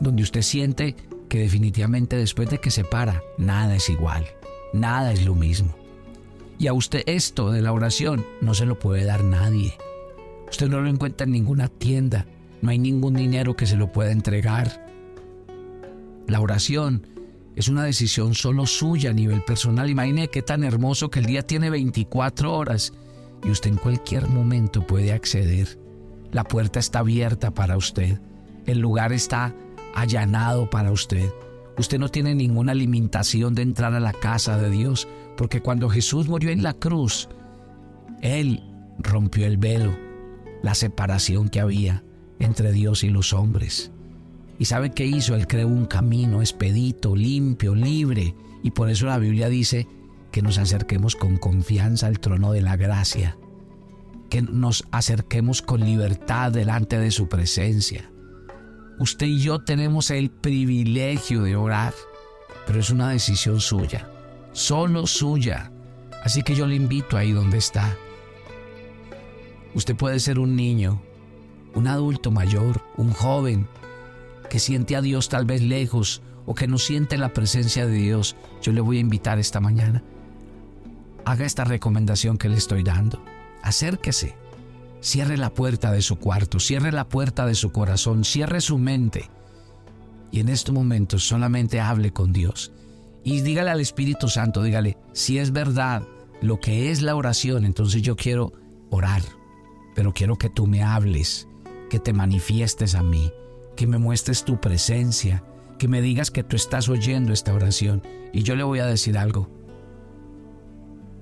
donde 0.00 0.24
usted 0.24 0.42
siente 0.42 0.96
que 1.28 1.38
definitivamente 1.38 2.16
después 2.16 2.50
de 2.50 2.58
que 2.58 2.72
se 2.72 2.82
para, 2.82 3.22
nada 3.38 3.76
es 3.76 3.88
igual, 3.88 4.26
nada 4.72 5.12
es 5.12 5.24
lo 5.24 5.36
mismo. 5.36 5.76
Y 6.58 6.66
a 6.66 6.72
usted 6.72 7.04
esto 7.06 7.52
de 7.52 7.62
la 7.62 7.72
oración 7.72 8.26
no 8.40 8.54
se 8.54 8.66
lo 8.66 8.80
puede 8.80 9.04
dar 9.04 9.22
nadie. 9.22 9.76
Usted 10.52 10.68
no 10.68 10.82
lo 10.82 10.90
encuentra 10.90 11.24
en 11.24 11.32
ninguna 11.32 11.68
tienda, 11.68 12.26
no 12.60 12.70
hay 12.70 12.78
ningún 12.78 13.14
dinero 13.14 13.56
que 13.56 13.64
se 13.64 13.74
lo 13.74 13.90
pueda 13.90 14.12
entregar. 14.12 14.86
La 16.28 16.40
oración 16.40 17.06
es 17.56 17.68
una 17.68 17.84
decisión 17.84 18.34
solo 18.34 18.66
suya 18.66 19.10
a 19.10 19.14
nivel 19.14 19.42
personal. 19.44 19.88
Imagine 19.88 20.28
qué 20.28 20.42
tan 20.42 20.62
hermoso 20.62 21.08
que 21.08 21.20
el 21.20 21.24
día 21.24 21.40
tiene 21.40 21.70
24 21.70 22.54
horas 22.54 22.92
y 23.42 23.48
usted 23.48 23.70
en 23.70 23.78
cualquier 23.78 24.28
momento 24.28 24.86
puede 24.86 25.14
acceder. 25.14 25.78
La 26.32 26.44
puerta 26.44 26.80
está 26.80 26.98
abierta 26.98 27.54
para 27.54 27.78
usted. 27.78 28.20
El 28.66 28.78
lugar 28.78 29.14
está 29.14 29.54
allanado 29.94 30.68
para 30.68 30.92
usted. 30.92 31.32
Usted 31.78 31.98
no 31.98 32.10
tiene 32.10 32.34
ninguna 32.34 32.74
limitación 32.74 33.54
de 33.54 33.62
entrar 33.62 33.94
a 33.94 34.00
la 34.00 34.12
casa 34.12 34.58
de 34.58 34.68
Dios, 34.68 35.08
porque 35.38 35.62
cuando 35.62 35.88
Jesús 35.88 36.28
murió 36.28 36.50
en 36.50 36.62
la 36.62 36.74
cruz, 36.74 37.30
Él 38.20 38.62
rompió 38.98 39.46
el 39.46 39.56
velo 39.56 40.11
la 40.62 40.74
separación 40.74 41.48
que 41.48 41.60
había 41.60 42.04
entre 42.38 42.72
Dios 42.72 43.04
y 43.04 43.10
los 43.10 43.32
hombres. 43.32 43.92
¿Y 44.58 44.64
sabe 44.66 44.90
qué 44.90 45.06
hizo? 45.06 45.34
Él 45.34 45.46
creó 45.46 45.68
un 45.68 45.86
camino 45.86 46.40
expedito, 46.40 47.16
limpio, 47.16 47.74
libre. 47.74 48.34
Y 48.62 48.70
por 48.70 48.90
eso 48.90 49.06
la 49.06 49.18
Biblia 49.18 49.48
dice 49.48 49.88
que 50.30 50.42
nos 50.42 50.58
acerquemos 50.58 51.16
con 51.16 51.36
confianza 51.36 52.06
al 52.06 52.20
trono 52.20 52.52
de 52.52 52.62
la 52.62 52.76
gracia. 52.76 53.36
que 54.30 54.40
nos 54.40 54.84
acerquemos 54.92 55.60
con 55.60 55.82
libertad 55.82 56.52
delante 56.52 56.98
de 56.98 57.10
su 57.10 57.28
presencia. 57.28 58.10
Usted 58.98 59.26
y 59.26 59.40
yo 59.40 59.58
tenemos 59.58 60.10
el 60.10 60.30
privilegio 60.30 61.42
de 61.42 61.54
orar, 61.54 61.92
pero 62.66 62.80
es 62.80 62.88
una 62.88 63.10
decisión 63.10 63.60
suya, 63.60 64.08
solo 64.52 65.06
suya. 65.06 65.70
Así 66.24 66.42
que 66.42 66.54
yo 66.54 66.66
le 66.66 66.76
invito 66.76 67.18
ahí 67.18 67.32
donde 67.32 67.58
está. 67.58 67.94
Usted 69.74 69.96
puede 69.96 70.20
ser 70.20 70.38
un 70.38 70.54
niño, 70.54 71.00
un 71.74 71.86
adulto 71.86 72.30
mayor, 72.30 72.82
un 72.96 73.12
joven, 73.12 73.68
que 74.50 74.58
siente 74.58 74.96
a 74.96 75.00
Dios 75.00 75.30
tal 75.30 75.46
vez 75.46 75.62
lejos 75.62 76.22
o 76.44 76.54
que 76.54 76.68
no 76.68 76.76
siente 76.76 77.16
la 77.16 77.32
presencia 77.32 77.86
de 77.86 77.94
Dios. 77.94 78.36
Yo 78.60 78.72
le 78.72 78.82
voy 78.82 78.98
a 78.98 79.00
invitar 79.00 79.38
esta 79.38 79.60
mañana. 79.60 80.02
Haga 81.24 81.46
esta 81.46 81.64
recomendación 81.64 82.36
que 82.36 82.50
le 82.50 82.56
estoy 82.56 82.82
dando. 82.82 83.22
Acérquese. 83.62 84.34
Cierre 85.00 85.36
la 85.38 85.54
puerta 85.54 85.90
de 85.90 86.02
su 86.02 86.16
cuarto, 86.16 86.60
cierre 86.60 86.92
la 86.92 87.08
puerta 87.08 87.46
de 87.46 87.54
su 87.54 87.72
corazón, 87.72 88.24
cierre 88.24 88.60
su 88.60 88.78
mente. 88.78 89.30
Y 90.30 90.40
en 90.40 90.48
este 90.48 90.70
momento 90.70 91.18
solamente 91.18 91.80
hable 91.80 92.12
con 92.12 92.32
Dios. 92.32 92.72
Y 93.24 93.40
dígale 93.40 93.70
al 93.70 93.80
Espíritu 93.80 94.28
Santo, 94.28 94.62
dígale, 94.62 94.98
si 95.12 95.38
es 95.38 95.50
verdad 95.50 96.06
lo 96.40 96.60
que 96.60 96.90
es 96.90 97.02
la 97.02 97.16
oración, 97.16 97.64
entonces 97.64 98.02
yo 98.02 98.16
quiero 98.16 98.52
orar 98.90 99.22
pero 99.94 100.12
quiero 100.12 100.36
que 100.36 100.48
tú 100.48 100.66
me 100.66 100.82
hables, 100.82 101.48
que 101.90 101.98
te 101.98 102.12
manifiestes 102.12 102.94
a 102.94 103.02
mí, 103.02 103.32
que 103.76 103.86
me 103.86 103.98
muestres 103.98 104.44
tu 104.44 104.60
presencia, 104.60 105.44
que 105.78 105.88
me 105.88 106.00
digas 106.00 106.30
que 106.30 106.42
tú 106.42 106.56
estás 106.56 106.88
oyendo 106.88 107.32
esta 107.32 107.52
oración. 107.52 108.02
Y 108.32 108.42
yo 108.42 108.56
le 108.56 108.62
voy 108.62 108.78
a 108.78 108.86
decir 108.86 109.18
algo. 109.18 109.50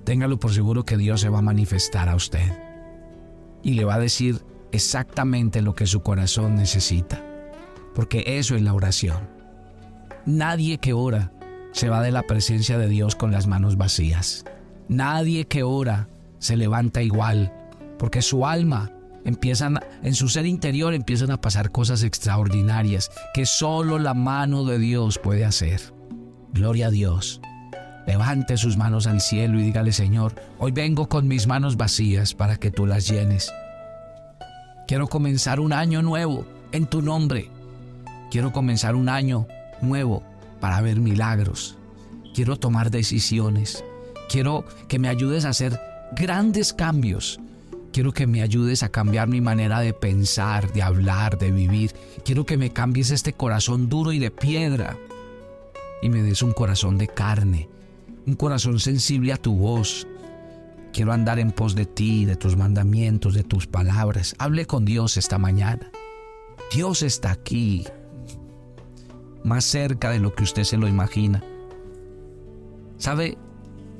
Téngalo 0.04 0.38
por 0.38 0.52
seguro 0.52 0.84
que 0.84 0.96
Dios 0.96 1.20
se 1.20 1.28
va 1.28 1.38
a 1.38 1.42
manifestar 1.42 2.08
a 2.08 2.14
usted 2.16 2.52
y 3.62 3.74
le 3.74 3.84
va 3.84 3.94
a 3.94 3.98
decir 3.98 4.42
exactamente 4.72 5.62
lo 5.62 5.74
que 5.74 5.86
su 5.86 6.02
corazón 6.02 6.54
necesita, 6.56 7.24
porque 7.94 8.24
eso 8.38 8.54
es 8.56 8.62
la 8.62 8.74
oración. 8.74 9.28
Nadie 10.26 10.78
que 10.78 10.92
ora 10.92 11.32
se 11.72 11.88
va 11.88 12.02
de 12.02 12.10
la 12.10 12.22
presencia 12.22 12.78
de 12.78 12.88
Dios 12.88 13.16
con 13.16 13.30
las 13.30 13.46
manos 13.46 13.76
vacías. 13.76 14.44
Nadie 14.88 15.46
que 15.46 15.62
ora 15.62 16.08
se 16.38 16.56
levanta 16.56 17.02
igual 17.02 17.52
porque 18.00 18.22
su 18.22 18.46
alma 18.46 18.90
empiezan 19.26 19.78
en 20.02 20.14
su 20.14 20.30
ser 20.30 20.46
interior 20.46 20.94
empiezan 20.94 21.30
a 21.30 21.38
pasar 21.38 21.70
cosas 21.70 22.02
extraordinarias 22.02 23.10
que 23.34 23.44
solo 23.44 23.98
la 23.98 24.14
mano 24.14 24.64
de 24.64 24.78
Dios 24.78 25.18
puede 25.18 25.44
hacer. 25.44 25.92
Gloria 26.54 26.86
a 26.86 26.90
Dios. 26.90 27.42
Levante 28.06 28.56
sus 28.56 28.78
manos 28.78 29.06
al 29.06 29.20
cielo 29.20 29.60
y 29.60 29.64
dígale, 29.64 29.92
Señor, 29.92 30.34
hoy 30.58 30.72
vengo 30.72 31.10
con 31.10 31.28
mis 31.28 31.46
manos 31.46 31.76
vacías 31.76 32.32
para 32.32 32.56
que 32.56 32.70
tú 32.70 32.86
las 32.86 33.06
llenes. 33.06 33.52
Quiero 34.88 35.06
comenzar 35.06 35.60
un 35.60 35.74
año 35.74 36.00
nuevo 36.00 36.46
en 36.72 36.86
tu 36.86 37.02
nombre. 37.02 37.50
Quiero 38.30 38.50
comenzar 38.50 38.94
un 38.94 39.10
año 39.10 39.46
nuevo 39.82 40.22
para 40.58 40.80
ver 40.80 41.00
milagros. 41.00 41.76
Quiero 42.34 42.56
tomar 42.56 42.90
decisiones. 42.90 43.84
Quiero 44.30 44.64
que 44.88 44.98
me 44.98 45.10
ayudes 45.10 45.44
a 45.44 45.50
hacer 45.50 45.78
grandes 46.16 46.72
cambios 46.72 47.38
Quiero 47.92 48.12
que 48.12 48.26
me 48.26 48.42
ayudes 48.42 48.82
a 48.82 48.88
cambiar 48.88 49.28
mi 49.28 49.40
manera 49.40 49.80
de 49.80 49.92
pensar, 49.92 50.72
de 50.72 50.82
hablar, 50.82 51.38
de 51.38 51.50
vivir. 51.50 51.92
Quiero 52.24 52.46
que 52.46 52.56
me 52.56 52.72
cambies 52.72 53.10
este 53.10 53.32
corazón 53.32 53.88
duro 53.88 54.12
y 54.12 54.20
de 54.20 54.30
piedra 54.30 54.96
y 56.00 56.08
me 56.08 56.22
des 56.22 56.42
un 56.42 56.52
corazón 56.52 56.98
de 56.98 57.08
carne, 57.08 57.68
un 58.26 58.34
corazón 58.34 58.78
sensible 58.78 59.32
a 59.32 59.36
tu 59.36 59.56
voz. 59.56 60.06
Quiero 60.92 61.12
andar 61.12 61.38
en 61.38 61.50
pos 61.50 61.74
de 61.74 61.86
ti, 61.86 62.24
de 62.24 62.36
tus 62.36 62.56
mandamientos, 62.56 63.34
de 63.34 63.44
tus 63.44 63.66
palabras. 63.66 64.34
Hable 64.38 64.66
con 64.66 64.84
Dios 64.84 65.16
esta 65.16 65.38
mañana. 65.38 65.90
Dios 66.72 67.02
está 67.02 67.32
aquí, 67.32 67.84
más 69.42 69.64
cerca 69.64 70.10
de 70.10 70.20
lo 70.20 70.34
que 70.34 70.44
usted 70.44 70.62
se 70.62 70.76
lo 70.76 70.86
imagina. 70.86 71.42
¿Sabe? 72.98 73.36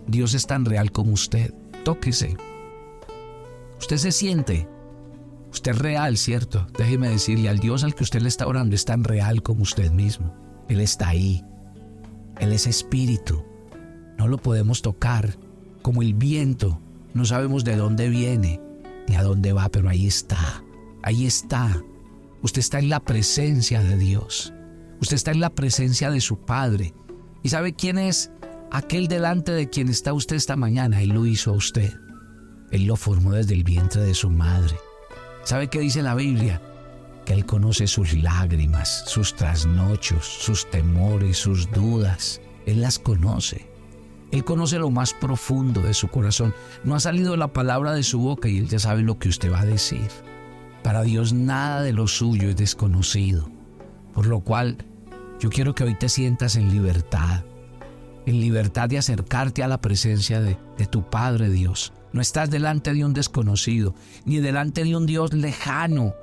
Dios 0.06 0.34
es 0.34 0.46
tan 0.46 0.64
real 0.64 0.92
como 0.92 1.12
usted. 1.12 1.54
Tóquese. 1.84 2.36
Usted 3.80 3.96
se 3.96 4.12
siente. 4.12 4.68
Usted 5.50 5.72
es 5.72 5.78
real, 5.78 6.16
¿cierto? 6.16 6.66
Déjeme 6.78 7.08
decirle, 7.08 7.48
al 7.48 7.58
Dios 7.58 7.82
al 7.82 7.94
que 7.94 8.04
usted 8.04 8.20
le 8.20 8.28
está 8.28 8.46
orando 8.46 8.76
es 8.76 8.84
tan 8.84 9.02
real 9.02 9.42
como 9.42 9.62
usted 9.62 9.90
mismo. 9.90 10.34
Él 10.68 10.80
está 10.80 11.08
ahí. 11.08 11.42
Él 12.38 12.52
es 12.52 12.66
espíritu. 12.66 13.42
No 14.16 14.28
lo 14.28 14.38
podemos 14.38 14.82
tocar. 14.82 15.36
Como 15.82 16.02
el 16.02 16.14
viento. 16.14 16.80
No 17.14 17.24
sabemos 17.24 17.64
de 17.64 17.76
dónde 17.76 18.08
viene 18.08 18.60
ni 19.08 19.16
a 19.16 19.22
dónde 19.22 19.52
va, 19.52 19.68
pero 19.70 19.88
ahí 19.88 20.06
está. 20.06 20.62
Ahí 21.02 21.26
está. 21.26 21.82
Usted 22.42 22.60
está 22.60 22.78
en 22.78 22.90
la 22.90 23.00
presencia 23.00 23.82
de 23.82 23.96
Dios. 23.96 24.52
Usted 25.00 25.16
está 25.16 25.30
en 25.32 25.40
la 25.40 25.50
presencia 25.50 26.10
de 26.10 26.20
su 26.20 26.38
Padre. 26.38 26.94
¿Y 27.42 27.48
sabe 27.48 27.72
quién 27.72 27.98
es 27.98 28.30
aquel 28.70 29.08
delante 29.08 29.52
de 29.52 29.68
quien 29.68 29.88
está 29.88 30.12
usted 30.12 30.36
esta 30.36 30.54
mañana? 30.54 31.02
Él 31.02 31.08
lo 31.08 31.26
hizo 31.26 31.50
a 31.50 31.54
usted. 31.54 31.94
Él 32.70 32.86
lo 32.86 32.96
formó 32.96 33.32
desde 33.32 33.54
el 33.54 33.64
vientre 33.64 34.02
de 34.02 34.14
su 34.14 34.30
madre. 34.30 34.78
¿Sabe 35.42 35.68
qué 35.68 35.80
dice 35.80 36.02
la 36.02 36.14
Biblia? 36.14 36.60
Que 37.24 37.32
Él 37.32 37.44
conoce 37.44 37.86
sus 37.86 38.14
lágrimas, 38.14 39.04
sus 39.06 39.34
trasnochos, 39.34 40.24
sus 40.24 40.70
temores, 40.70 41.38
sus 41.38 41.70
dudas. 41.72 42.40
Él 42.66 42.80
las 42.80 42.98
conoce. 42.98 43.68
Él 44.30 44.44
conoce 44.44 44.78
lo 44.78 44.90
más 44.90 45.12
profundo 45.12 45.80
de 45.80 45.94
su 45.94 46.08
corazón. 46.08 46.54
No 46.84 46.94
ha 46.94 47.00
salido 47.00 47.36
la 47.36 47.52
palabra 47.52 47.92
de 47.92 48.04
su 48.04 48.20
boca 48.20 48.48
y 48.48 48.58
Él 48.58 48.68
ya 48.68 48.78
sabe 48.78 49.02
lo 49.02 49.18
que 49.18 49.28
usted 49.28 49.50
va 49.50 49.60
a 49.60 49.66
decir. 49.66 50.08
Para 50.84 51.02
Dios 51.02 51.32
nada 51.32 51.82
de 51.82 51.92
lo 51.92 52.06
suyo 52.06 52.48
es 52.48 52.56
desconocido. 52.56 53.50
Por 54.14 54.26
lo 54.26 54.40
cual, 54.40 54.78
yo 55.40 55.50
quiero 55.50 55.74
que 55.74 55.84
hoy 55.84 55.96
te 55.96 56.08
sientas 56.08 56.54
en 56.54 56.70
libertad. 56.70 57.42
En 58.26 58.40
libertad 58.40 58.88
de 58.88 58.98
acercarte 58.98 59.64
a 59.64 59.68
la 59.68 59.80
presencia 59.80 60.40
de, 60.40 60.56
de 60.78 60.86
tu 60.86 61.02
Padre 61.10 61.48
Dios 61.48 61.92
no 62.12 62.20
estás 62.20 62.50
delante 62.50 62.92
de 62.92 63.04
un 63.04 63.12
desconocido, 63.12 63.94
ni 64.24 64.38
delante 64.38 64.84
de 64.84 64.96
un 64.96 65.06
Dios 65.06 65.32
lejano, 65.32 66.14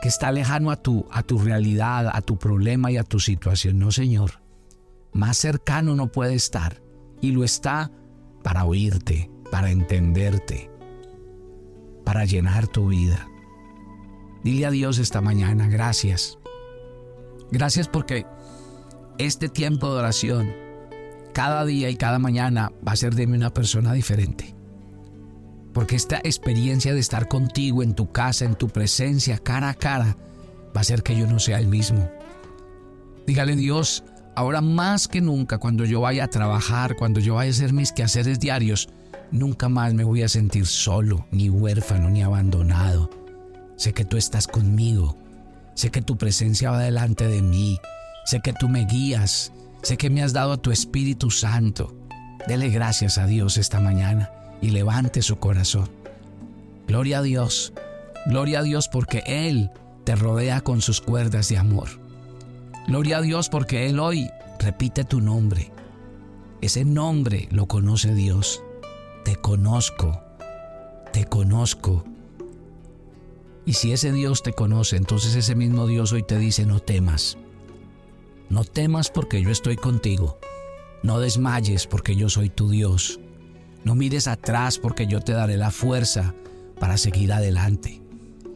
que 0.00 0.08
está 0.08 0.32
lejano 0.32 0.70
a 0.70 0.76
tu, 0.76 1.06
a 1.10 1.22
tu 1.22 1.38
realidad, 1.38 2.10
a 2.12 2.20
tu 2.22 2.38
problema 2.38 2.90
y 2.90 2.96
a 2.96 3.04
tu 3.04 3.20
situación. 3.20 3.78
No, 3.78 3.92
Señor. 3.92 4.42
Más 5.12 5.36
cercano 5.36 5.94
no 5.94 6.08
puede 6.08 6.34
estar. 6.34 6.82
Y 7.20 7.30
lo 7.30 7.44
está 7.44 7.92
para 8.42 8.64
oírte, 8.64 9.30
para 9.50 9.70
entenderte, 9.70 10.70
para 12.04 12.24
llenar 12.24 12.66
tu 12.66 12.88
vida. 12.88 13.28
Dile 14.42 14.66
a 14.66 14.70
Dios 14.70 14.98
esta 14.98 15.20
mañana, 15.20 15.68
gracias. 15.68 16.38
Gracias 17.52 17.86
porque 17.86 18.26
este 19.18 19.48
tiempo 19.48 19.92
de 19.92 20.00
oración, 20.00 20.52
cada 21.32 21.64
día 21.64 21.90
y 21.90 21.96
cada 21.96 22.18
mañana, 22.18 22.72
va 22.86 22.92
a 22.92 22.96
ser 22.96 23.14
de 23.14 23.26
mí 23.26 23.36
una 23.36 23.54
persona 23.54 23.92
diferente. 23.92 24.56
Porque 25.72 25.96
esta 25.96 26.18
experiencia 26.22 26.92
de 26.92 27.00
estar 27.00 27.28
contigo 27.28 27.82
en 27.82 27.94
tu 27.94 28.12
casa, 28.12 28.44
en 28.44 28.54
tu 28.54 28.68
presencia, 28.68 29.38
cara 29.38 29.70
a 29.70 29.74
cara, 29.74 30.16
va 30.66 30.76
a 30.76 30.80
hacer 30.80 31.02
que 31.02 31.16
yo 31.16 31.26
no 31.26 31.38
sea 31.38 31.58
el 31.58 31.66
mismo. 31.66 32.10
Dígale 33.26 33.56
Dios, 33.56 34.04
ahora 34.36 34.60
más 34.60 35.08
que 35.08 35.20
nunca, 35.20 35.58
cuando 35.58 35.84
yo 35.84 36.00
vaya 36.00 36.24
a 36.24 36.28
trabajar, 36.28 36.96
cuando 36.96 37.20
yo 37.20 37.36
vaya 37.36 37.50
a 37.50 37.54
hacer 37.54 37.72
mis 37.72 37.92
quehaceres 37.92 38.38
diarios, 38.38 38.88
nunca 39.30 39.68
más 39.68 39.94
me 39.94 40.04
voy 40.04 40.22
a 40.22 40.28
sentir 40.28 40.66
solo, 40.66 41.26
ni 41.30 41.48
huérfano, 41.48 42.10
ni 42.10 42.22
abandonado. 42.22 43.08
Sé 43.76 43.94
que 43.94 44.04
tú 44.04 44.16
estás 44.16 44.46
conmigo. 44.46 45.16
Sé 45.74 45.90
que 45.90 46.02
tu 46.02 46.18
presencia 46.18 46.70
va 46.70 46.80
delante 46.80 47.26
de 47.26 47.40
mí. 47.40 47.78
Sé 48.26 48.40
que 48.40 48.52
tú 48.52 48.68
me 48.68 48.84
guías. 48.84 49.52
Sé 49.82 49.96
que 49.96 50.10
me 50.10 50.22
has 50.22 50.34
dado 50.34 50.52
a 50.52 50.56
tu 50.58 50.70
Espíritu 50.70 51.30
Santo. 51.30 51.96
Dele 52.46 52.68
gracias 52.68 53.16
a 53.16 53.26
Dios 53.26 53.56
esta 53.56 53.80
mañana 53.80 54.30
y 54.62 54.70
levante 54.70 55.20
su 55.20 55.36
corazón. 55.36 55.90
Gloria 56.86 57.18
a 57.18 57.22
Dios, 57.22 57.74
gloria 58.26 58.60
a 58.60 58.62
Dios 58.62 58.88
porque 58.88 59.22
Él 59.26 59.70
te 60.04 60.16
rodea 60.16 60.62
con 60.62 60.80
sus 60.80 61.02
cuerdas 61.02 61.48
de 61.48 61.58
amor. 61.58 61.88
Gloria 62.86 63.18
a 63.18 63.22
Dios 63.22 63.48
porque 63.48 63.86
Él 63.88 63.98
hoy 63.98 64.30
repite 64.58 65.04
tu 65.04 65.20
nombre. 65.20 65.70
Ese 66.60 66.84
nombre 66.84 67.48
lo 67.50 67.66
conoce 67.66 68.14
Dios. 68.14 68.62
Te 69.24 69.36
conozco, 69.36 70.20
te 71.12 71.24
conozco. 71.24 72.04
Y 73.64 73.74
si 73.74 73.92
ese 73.92 74.12
Dios 74.12 74.42
te 74.42 74.52
conoce, 74.52 74.96
entonces 74.96 75.34
ese 75.34 75.54
mismo 75.54 75.86
Dios 75.86 76.12
hoy 76.12 76.22
te 76.22 76.38
dice, 76.38 76.66
no 76.66 76.80
temas. 76.80 77.36
No 78.48 78.64
temas 78.64 79.10
porque 79.10 79.42
yo 79.42 79.50
estoy 79.50 79.76
contigo. 79.76 80.38
No 81.02 81.20
desmayes 81.20 81.86
porque 81.86 82.14
yo 82.16 82.28
soy 82.28 82.48
tu 82.48 82.68
Dios. 82.68 83.18
No 83.84 83.94
mires 83.94 84.28
atrás 84.28 84.78
porque 84.78 85.06
yo 85.06 85.20
te 85.20 85.32
daré 85.32 85.56
la 85.56 85.70
fuerza 85.70 86.34
para 86.78 86.96
seguir 86.96 87.32
adelante. 87.32 88.00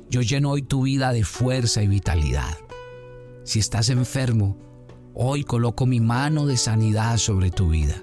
Yo 0.08 0.22
lleno 0.22 0.50
hoy 0.50 0.62
tu 0.62 0.82
vida 0.82 1.12
de 1.12 1.24
fuerza 1.24 1.82
y 1.82 1.88
vitalidad. 1.88 2.56
Si 3.44 3.58
estás 3.58 3.88
enfermo, 3.88 4.56
hoy 5.14 5.42
coloco 5.44 5.86
mi 5.86 6.00
mano 6.00 6.46
de 6.46 6.56
sanidad 6.56 7.16
sobre 7.18 7.50
tu 7.50 7.70
vida. 7.70 8.02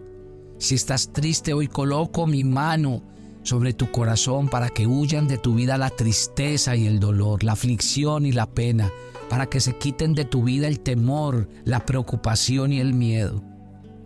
Si 0.58 0.75
estás 0.75 1.12
triste, 1.13 1.53
hoy 1.53 1.68
coloco 1.68 2.27
mi 2.27 2.44
mano 2.44 3.03
sobre 3.44 3.74
tu 3.74 3.92
corazón 3.92 4.50
para 4.50 4.70
que 4.70 4.88
huyan 4.88 5.27
de 5.27 5.38
tu 5.38 5.56
vida 5.56 5.77
la 5.77 5.89
tristeza 5.89 6.75
y 6.75 6.88
el 6.88 7.00
dolor, 7.00 7.44
la 7.44 7.53
aflicción 7.53 8.25
y 8.25 8.32
la 8.32 8.50
pena, 8.50 8.92
para 9.30 9.48
que 9.48 9.60
se 9.60 9.77
quiten 9.77 10.13
de 10.13 10.25
tu 10.25 10.44
vida 10.44 10.68
el 10.68 10.80
temor, 10.80 11.50
la 11.65 11.86
preocupación 11.86 12.72
y 12.74 12.80
el 12.80 12.94
miedo. 12.94 13.44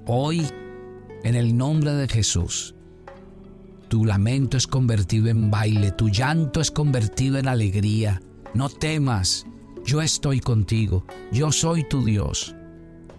Hoy, 0.05 0.45
en 1.24 1.36
el 1.36 1.55
nombre 1.57 1.93
de 1.93 2.07
Jesús, 2.07 2.75
tu 3.88 4.06
lamento 4.06 4.58
es 4.58 4.67
convertido 4.67 5.27
en 5.27 5.50
baile, 5.50 5.91
tu 5.91 6.10
llanto 6.10 6.60
es 6.62 6.72
convertido 6.72 7.38
en 7.38 7.48
alegría. 7.48 8.22
No 8.53 8.70
temas, 8.70 9.46
yo 9.86 10.01
estoy 10.01 10.39
contigo, 10.39 11.06
yo 11.32 11.51
soy 11.51 11.88
tu 11.88 12.03
Dios, 12.03 12.56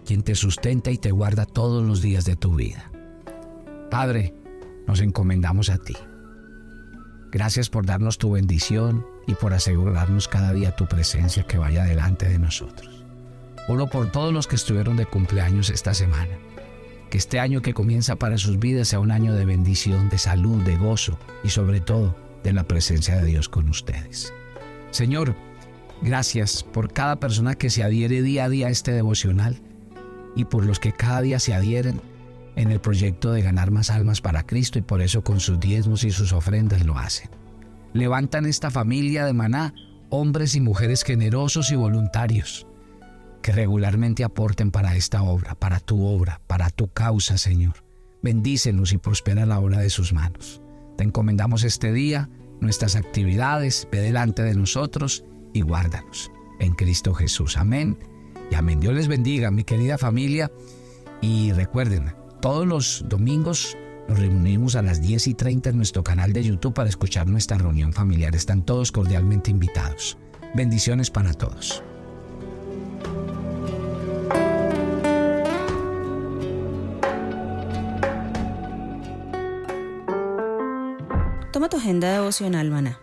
quien 0.05 0.21
te 0.21 0.35
sustenta 0.35 0.91
y 0.91 0.97
te 0.97 1.11
guarda 1.11 1.45
todos 1.45 1.83
los 1.83 2.01
días 2.01 2.25
de 2.25 2.35
tu 2.35 2.55
vida. 2.55 2.91
Padre, 3.89 4.35
nos 4.87 5.01
encomendamos 5.01 5.69
a 5.69 5.77
ti. 5.77 5.95
Gracias 7.31 7.69
por 7.69 7.85
darnos 7.85 8.17
tu 8.17 8.31
bendición 8.31 9.05
y 9.27 9.35
por 9.35 9.53
asegurarnos 9.53 10.27
cada 10.27 10.51
día 10.53 10.75
tu 10.75 10.87
presencia 10.87 11.43
que 11.43 11.57
vaya 11.57 11.83
delante 11.83 12.27
de 12.27 12.39
nosotros. 12.39 13.05
Oro 13.67 13.87
por 13.87 14.11
todos 14.11 14.33
los 14.33 14.47
que 14.47 14.55
estuvieron 14.55 14.97
de 14.97 15.05
cumpleaños 15.05 15.69
esta 15.69 15.93
semana. 15.93 16.37
Que 17.09 17.17
este 17.17 17.39
año 17.39 17.61
que 17.61 17.73
comienza 17.73 18.17
para 18.17 18.37
sus 18.37 18.59
vidas 18.59 18.89
sea 18.89 18.99
un 18.99 19.11
año 19.11 19.33
de 19.33 19.45
bendición, 19.45 20.09
de 20.09 20.17
salud, 20.17 20.63
de 20.63 20.77
gozo 20.77 21.17
y 21.43 21.49
sobre 21.49 21.81
todo 21.81 22.15
de 22.43 22.53
la 22.53 22.63
presencia 22.63 23.15
de 23.17 23.25
Dios 23.25 23.49
con 23.49 23.67
ustedes. 23.69 24.33
Señor, 24.91 25.35
gracias 26.01 26.63
por 26.63 26.93
cada 26.93 27.19
persona 27.19 27.55
que 27.55 27.69
se 27.69 27.83
adhiere 27.83 28.21
día 28.21 28.45
a 28.45 28.49
día 28.49 28.67
a 28.67 28.69
este 28.69 28.91
devocional 28.91 29.59
y 30.35 30.45
por 30.45 30.65
los 30.65 30.79
que 30.79 30.91
cada 30.93 31.21
día 31.21 31.39
se 31.39 31.53
adhieren 31.53 31.99
en 32.55 32.71
el 32.71 32.79
proyecto 32.79 33.31
de 33.31 33.41
ganar 33.41 33.71
más 33.71 33.89
almas 33.89 34.21
para 34.21 34.45
Cristo 34.45 34.77
y 34.79 34.83
por 34.83 35.01
eso 35.01 35.23
con 35.23 35.39
sus 35.39 35.59
diezmos 35.59 36.03
y 36.03 36.11
sus 36.11 36.31
ofrendas 36.31 36.85
lo 36.85 36.97
hacen. 36.97 37.29
Levantan 37.93 38.45
esta 38.45 38.69
familia 38.69 39.25
de 39.25 39.33
maná 39.33 39.73
hombres 40.09 40.55
y 40.55 40.61
mujeres 40.61 41.03
generosos 41.03 41.71
y 41.71 41.75
voluntarios 41.75 42.67
que 43.41 43.51
regularmente 43.51 44.23
aporten 44.23 44.71
para 44.71 44.95
esta 44.95 45.23
obra, 45.23 45.55
para 45.55 45.79
tu 45.79 46.05
obra, 46.05 46.41
para 46.47 46.69
tu 46.69 46.87
causa, 46.89 47.37
Señor. 47.37 47.83
Bendícelos 48.21 48.91
y 48.93 48.97
prospera 48.97 49.45
la 49.45 49.59
obra 49.59 49.79
de 49.79 49.89
sus 49.89 50.13
manos. 50.13 50.61
Te 50.97 51.03
encomendamos 51.03 51.63
este 51.63 51.93
día, 51.93 52.29
nuestras 52.59 52.95
actividades, 52.95 53.87
ve 53.91 54.01
delante 54.01 54.43
de 54.43 54.55
nosotros 54.55 55.23
y 55.53 55.61
guárdanos. 55.61 56.31
En 56.59 56.73
Cristo 56.73 57.13
Jesús. 57.13 57.57
Amén. 57.57 57.97
Y 58.51 58.55
amén. 58.55 58.79
Dios 58.79 58.93
les 58.93 59.07
bendiga, 59.07 59.51
mi 59.51 59.63
querida 59.63 59.97
familia. 59.97 60.51
Y 61.21 61.51
recuerden, 61.53 62.13
todos 62.41 62.67
los 62.67 63.05
domingos 63.07 63.77
nos 64.09 64.19
reunimos 64.19 64.75
a 64.75 64.81
las 64.81 65.01
10 65.01 65.27
y 65.27 65.33
30 65.35 65.69
en 65.69 65.77
nuestro 65.77 66.03
canal 66.03 66.33
de 66.33 66.43
YouTube 66.43 66.73
para 66.73 66.89
escuchar 66.89 67.27
nuestra 67.27 67.57
reunión 67.57 67.93
familiar. 67.93 68.35
Están 68.35 68.63
todos 68.63 68.91
cordialmente 68.91 69.51
invitados. 69.51 70.17
Bendiciones 70.55 71.11
para 71.11 71.33
todos. 71.33 71.83
Tu 81.69 81.77
agenda 81.77 82.11
devocional, 82.11 82.71
maná. 82.71 82.99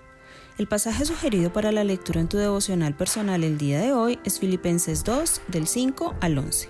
El 0.58 0.66
pasaje 0.66 1.04
sugerido 1.04 1.52
para 1.52 1.70
la 1.70 1.84
lectura 1.84 2.20
en 2.20 2.28
tu 2.28 2.36
devocional 2.36 2.96
personal 2.96 3.44
el 3.44 3.58
día 3.58 3.78
de 3.78 3.92
hoy 3.92 4.18
es 4.24 4.40
Filipenses 4.40 5.04
2, 5.04 5.42
del 5.46 5.68
5 5.68 6.16
al 6.20 6.36
11. 6.36 6.68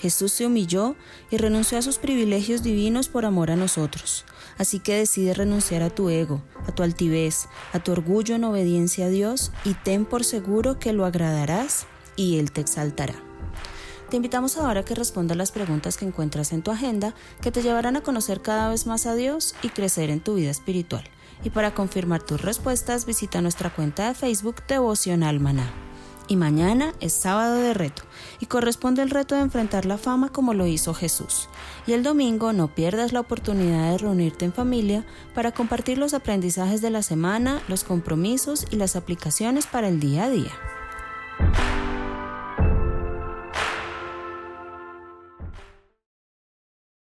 Jesús 0.00 0.32
se 0.32 0.44
humilló 0.44 0.96
y 1.30 1.36
renunció 1.36 1.78
a 1.78 1.82
sus 1.82 1.98
privilegios 1.98 2.64
divinos 2.64 3.08
por 3.08 3.26
amor 3.26 3.52
a 3.52 3.56
nosotros. 3.56 4.24
Así 4.58 4.80
que 4.80 4.96
decide 4.96 5.34
renunciar 5.34 5.82
a 5.82 5.90
tu 5.90 6.08
ego, 6.08 6.42
a 6.66 6.74
tu 6.74 6.82
altivez, 6.82 7.46
a 7.72 7.78
tu 7.78 7.92
orgullo 7.92 8.34
en 8.34 8.42
obediencia 8.42 9.06
a 9.06 9.10
Dios 9.10 9.52
y 9.64 9.74
ten 9.74 10.06
por 10.06 10.24
seguro 10.24 10.80
que 10.80 10.92
lo 10.92 11.04
agradarás 11.04 11.86
y 12.16 12.38
Él 12.38 12.50
te 12.50 12.60
exaltará. 12.60 13.14
Te 14.14 14.18
invitamos 14.18 14.56
ahora 14.58 14.82
a 14.82 14.84
que 14.84 14.94
respondas 14.94 15.36
las 15.36 15.50
preguntas 15.50 15.96
que 15.96 16.04
encuentras 16.04 16.52
en 16.52 16.62
tu 16.62 16.70
agenda 16.70 17.16
que 17.40 17.50
te 17.50 17.62
llevarán 17.62 17.96
a 17.96 18.02
conocer 18.02 18.42
cada 18.42 18.68
vez 18.68 18.86
más 18.86 19.06
a 19.06 19.16
Dios 19.16 19.56
y 19.60 19.70
crecer 19.70 20.08
en 20.08 20.20
tu 20.20 20.36
vida 20.36 20.52
espiritual. 20.52 21.02
Y 21.42 21.50
para 21.50 21.74
confirmar 21.74 22.22
tus 22.22 22.40
respuestas 22.40 23.06
visita 23.06 23.42
nuestra 23.42 23.74
cuenta 23.74 24.06
de 24.06 24.14
Facebook 24.14 24.62
Devocional 24.68 25.40
Maná. 25.40 25.68
Y 26.28 26.36
mañana 26.36 26.92
es 27.00 27.12
sábado 27.12 27.56
de 27.56 27.74
reto 27.74 28.04
y 28.38 28.46
corresponde 28.46 29.02
el 29.02 29.10
reto 29.10 29.34
de 29.34 29.40
enfrentar 29.40 29.84
la 29.84 29.98
fama 29.98 30.28
como 30.28 30.54
lo 30.54 30.68
hizo 30.68 30.94
Jesús. 30.94 31.48
Y 31.84 31.92
el 31.92 32.04
domingo 32.04 32.52
no 32.52 32.72
pierdas 32.72 33.12
la 33.12 33.18
oportunidad 33.18 33.90
de 33.90 33.98
reunirte 33.98 34.44
en 34.44 34.52
familia 34.52 35.04
para 35.34 35.50
compartir 35.50 35.98
los 35.98 36.14
aprendizajes 36.14 36.80
de 36.80 36.90
la 36.90 37.02
semana, 37.02 37.64
los 37.66 37.82
compromisos 37.82 38.64
y 38.70 38.76
las 38.76 38.94
aplicaciones 38.94 39.66
para 39.66 39.88
el 39.88 39.98
día 39.98 40.26
a 40.26 40.30
día. 40.30 40.52